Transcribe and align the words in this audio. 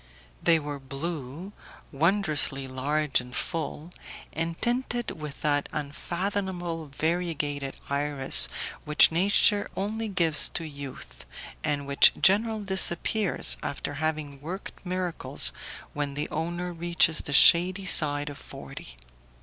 They 0.41 0.57
were 0.57 0.79
blue, 0.79 1.53
wondrously 1.91 2.67
large 2.67 3.21
and 3.21 3.35
full, 3.35 3.91
and 4.33 4.59
tinted 4.59 5.11
with 5.11 5.41
that 5.43 5.69
unfathomable 5.71 6.87
variegated 6.87 7.75
iris 7.87 8.49
which 8.83 9.11
nature 9.11 9.69
only 9.77 10.07
gives 10.07 10.49
to 10.55 10.63
youth, 10.67 11.23
and 11.63 11.85
which 11.85 12.13
generally 12.19 12.63
disappears, 12.63 13.57
after 13.61 13.93
having 13.93 14.41
worked 14.41 14.83
miracles, 14.83 15.53
when 15.93 16.15
the 16.15 16.27
owner 16.29 16.73
reaches 16.73 17.19
the 17.19 17.31
shady 17.31 17.85
side 17.85 18.31
of 18.31 18.39
forty. 18.39 18.97